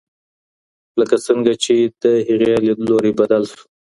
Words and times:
لکه 0.99 1.15
څنګه 1.27 1.51
چې 1.63 1.75
د 2.01 2.05
هغې 2.27 2.53
لیدلوری 2.65 3.11
بدل 3.19 3.43
شو. 3.51 3.61